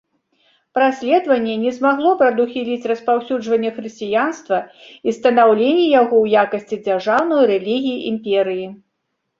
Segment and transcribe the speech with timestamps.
[0.77, 8.67] Праследаванне не змагло прадухіліць распаўсюджванне хрысціянства і станаўленне яго ў якасці дзяржаўнай рэлігіі імперыі.